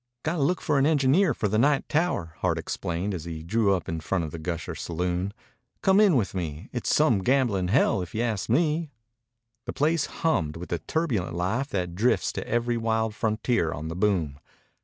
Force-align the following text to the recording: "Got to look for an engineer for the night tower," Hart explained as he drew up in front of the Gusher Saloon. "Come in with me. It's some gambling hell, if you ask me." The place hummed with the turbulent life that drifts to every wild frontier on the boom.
"Got 0.23 0.37
to 0.37 0.41
look 0.41 0.61
for 0.61 0.79
an 0.79 0.87
engineer 0.87 1.31
for 1.35 1.47
the 1.47 1.59
night 1.59 1.87
tower," 1.87 2.33
Hart 2.39 2.57
explained 2.57 3.13
as 3.13 3.25
he 3.25 3.43
drew 3.43 3.75
up 3.75 3.87
in 3.87 3.99
front 3.99 4.23
of 4.23 4.31
the 4.31 4.39
Gusher 4.39 4.73
Saloon. 4.73 5.31
"Come 5.83 5.99
in 5.99 6.15
with 6.15 6.33
me. 6.33 6.69
It's 6.73 6.95
some 6.95 7.19
gambling 7.19 7.67
hell, 7.67 8.01
if 8.01 8.15
you 8.15 8.23
ask 8.23 8.49
me." 8.49 8.89
The 9.67 9.73
place 9.73 10.07
hummed 10.07 10.57
with 10.57 10.69
the 10.69 10.79
turbulent 10.79 11.35
life 11.35 11.67
that 11.67 11.93
drifts 11.93 12.31
to 12.31 12.47
every 12.47 12.77
wild 12.77 13.13
frontier 13.13 13.71
on 13.71 13.89
the 13.89 13.95
boom. 13.95 14.39